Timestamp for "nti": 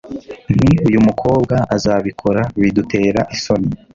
0.55-0.69